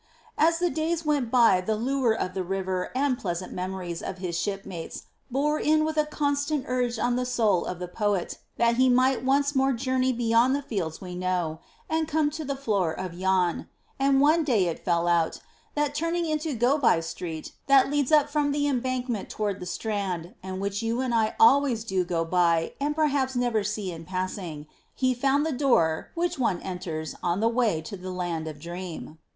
As 0.39 0.57
the 0.57 0.71
days 0.71 1.05
went 1.05 1.29
by 1.29 1.61
the 1.61 1.75
lure 1.75 2.11
of 2.13 2.33
the 2.33 2.43
river 2.43 2.89
and 2.95 3.19
pleasant 3.19 3.53
memories 3.53 4.01
of 4.01 4.17
his 4.17 4.35
shipmates 4.35 5.03
bore 5.29 5.59
in 5.59 5.85
with 5.85 5.95
a 5.95 6.07
constant 6.07 6.65
urge 6.67 6.97
on 6.97 7.17
the 7.17 7.23
soul 7.23 7.65
of 7.65 7.77
the 7.77 7.87
poet 7.87 8.39
that 8.57 8.77
he 8.77 8.89
might 8.89 9.23
once 9.23 9.53
more 9.53 9.73
journey 9.73 10.11
Beyond 10.11 10.55
the 10.55 10.63
Fields 10.63 11.01
We 11.01 11.13
Know 11.13 11.59
and 11.87 12.07
come 12.07 12.31
to 12.31 12.43
the 12.43 12.55
floor 12.55 12.91
of 12.91 13.13
Yann; 13.13 13.69
and 13.99 14.19
one 14.19 14.43
day 14.43 14.65
it 14.65 14.83
fell 14.83 15.07
out 15.07 15.39
that 15.75 15.93
turning 15.93 16.25
into 16.25 16.55
Go 16.55 16.79
by 16.79 16.99
Street 16.99 17.51
that 17.67 17.91
leads 17.91 18.11
up 18.11 18.27
from 18.27 18.51
the 18.53 18.65
Embankment 18.65 19.29
toward 19.29 19.59
the 19.59 19.67
Strand 19.67 20.33
and 20.41 20.59
which 20.59 20.81
you 20.81 20.99
and 20.99 21.13
I 21.13 21.35
always 21.39 21.83
do 21.83 22.03
go 22.03 22.25
by 22.25 22.73
and 22.81 22.95
perhaps 22.95 23.35
never 23.35 23.63
see 23.63 23.91
in 23.91 24.05
passing, 24.05 24.65
he 24.95 25.13
found 25.13 25.45
the 25.45 25.51
door 25.51 26.09
which 26.15 26.39
one 26.39 26.59
enters 26.63 27.13
on 27.21 27.39
the 27.39 27.47
way 27.47 27.81
to 27.83 27.95
the 27.95 28.09
Land 28.09 28.47
of 28.47 28.59
Dream. 28.59 29.19